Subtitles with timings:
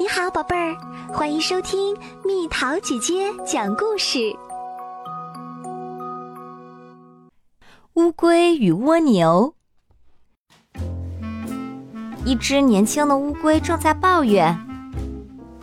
[0.00, 0.76] 你好，宝贝儿，
[1.12, 4.32] 欢迎收听蜜桃姐姐讲故事。
[7.94, 9.52] 乌龟与蜗牛。
[12.24, 14.56] 一只年轻的乌龟正在抱怨：“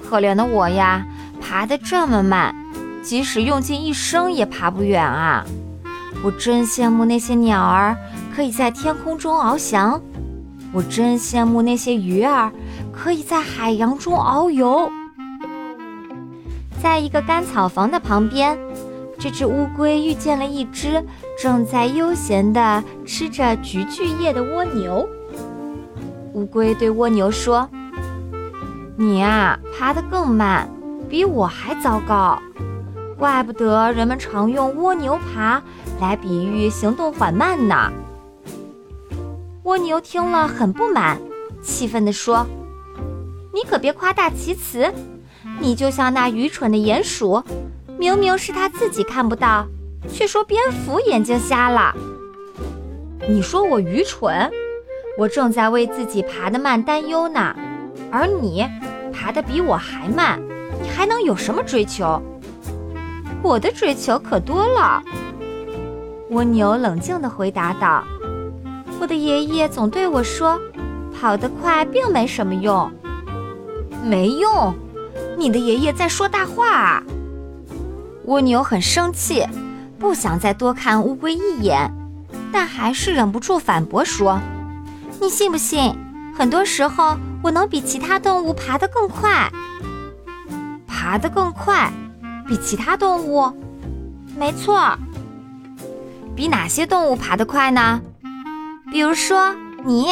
[0.03, 1.05] 可怜的我呀，
[1.39, 2.53] 爬得这么慢，
[3.01, 5.45] 即使用尽一生也爬不远啊！
[6.25, 7.95] 我真羡慕那些鸟儿
[8.35, 10.01] 可以在天空中翱翔，
[10.73, 12.51] 我真羡慕那些鱼儿。”
[12.97, 14.89] 可以在海洋中遨游。
[16.81, 18.57] 在一个干草房的旁边，
[19.19, 21.03] 这只乌龟遇见了一只
[21.37, 25.05] 正在悠闲地吃着菊苣叶的蜗牛。
[26.33, 27.69] 乌龟对蜗牛说
[28.95, 30.69] ：“你啊，爬得更慢，
[31.09, 32.41] 比我还糟糕。
[33.17, 35.61] 怪不得人们常用蜗牛爬
[35.99, 37.91] 来比喻行动缓慢呢。”
[39.65, 41.19] 蜗牛听了很不满，
[41.63, 42.45] 气愤地说。
[43.51, 44.93] 你可别夸大其词，
[45.59, 47.41] 你就像那愚蠢的鼹鼠，
[47.97, 49.65] 明明是他自己看不到，
[50.07, 51.95] 却说蝙蝠眼睛瞎了。
[53.27, 54.51] 你说我愚蠢？
[55.17, 57.55] 我正在为自己爬得慢担忧呢，
[58.11, 58.67] 而你
[59.11, 60.39] 爬得比我还慢，
[60.79, 62.21] 你还能有什么追求？
[63.41, 65.01] 我的追求可多了。
[66.29, 68.03] 蜗牛冷静地回答道
[68.99, 70.59] ：“我的爷爷总对我说，
[71.13, 72.91] 跑得快并没什么用。”
[74.03, 74.73] 没用，
[75.37, 77.01] 你的爷爷在说大话。
[78.25, 79.43] 蜗牛很生气，
[79.97, 81.91] 不想再多看乌龟一眼，
[82.51, 84.39] 但还是忍不住反驳说
[85.19, 85.95] ：“你信不信？
[86.37, 89.51] 很多时候我能比其他动物爬得更快。
[90.85, 91.91] 爬得更快，
[92.47, 93.51] 比其他动物？
[94.37, 94.95] 没错。
[96.35, 98.01] 比哪些动物爬得快呢？
[98.91, 100.07] 比如说你。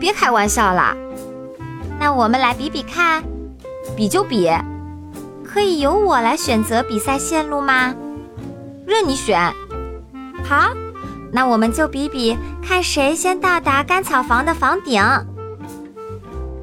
[0.00, 0.96] 别开玩笑啦。”
[2.00, 3.24] 那我们来比比看，
[3.96, 4.48] 比就比，
[5.44, 7.92] 可以由我来选择比赛线路吗？
[8.86, 9.52] 任你选。
[10.44, 10.70] 好，
[11.32, 15.02] 那我们就比比看谁先到达干草房的房顶。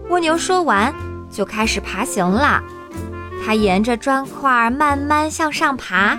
[0.09, 0.93] 蜗牛说完，
[1.29, 2.63] 就开始爬行了。
[3.45, 6.17] 它沿着砖块慢慢向上爬，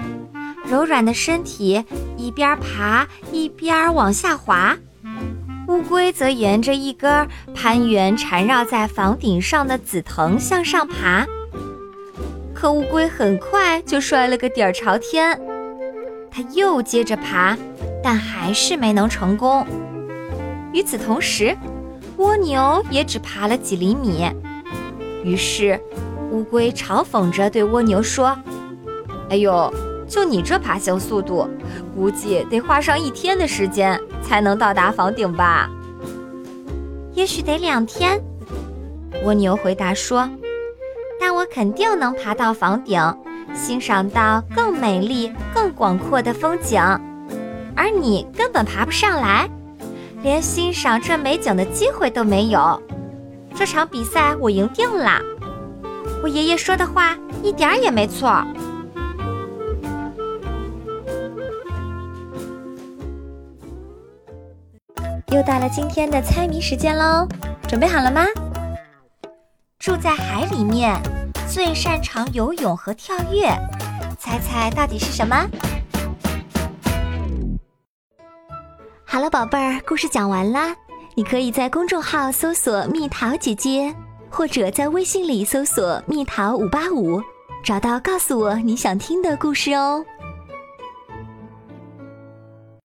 [0.69, 1.85] 柔软的身体
[2.17, 4.77] 一边爬一边往下滑。
[5.69, 11.27] 乌龟则沿着一根攀援缠绕在房顶上的紫藤向上爬，
[12.55, 15.41] 可乌龟很快就摔了个底儿朝天。
[16.31, 17.57] 它又接着爬，
[18.03, 19.67] 但还是没能成功。
[20.73, 21.57] 与此同时，
[22.17, 24.25] 蜗牛也只爬了几厘米。
[25.25, 25.81] 于是，
[26.31, 28.39] 乌龟嘲讽着对蜗牛说
[29.31, 29.73] ：“哎呦！”
[30.09, 31.49] 就你这爬行速度，
[31.95, 35.69] 估计得花上一天的时间才能到达房顶吧？
[37.15, 38.21] 也许得两天。
[39.25, 40.29] 蜗牛回答说
[41.19, 43.01] ：“但我肯定能爬到房顶，
[43.55, 46.81] 欣赏到更美丽、更广阔的风景，
[47.75, 49.49] 而你根本爬不上来，
[50.23, 52.81] 连欣赏这美景的机会都没有。
[53.55, 55.21] 这场比赛我赢定了。
[56.23, 58.45] 我爷爷说的话一点儿也没错。”
[65.33, 67.27] 又到了今天的猜谜时间喽，
[67.67, 68.25] 准备好了吗？
[69.77, 70.97] 住在海里面，
[71.49, 73.49] 最擅长游泳和跳跃，
[74.21, 75.45] 猜猜到底是什么？
[79.05, 80.73] 好了，宝贝儿，故事讲完啦。
[81.17, 83.93] 你可以在公众号搜索“蜜桃姐姐”，
[84.31, 87.21] 或者在微信里搜索“蜜桃五八五”，
[87.65, 90.05] 找到告诉我你想听的故事哦。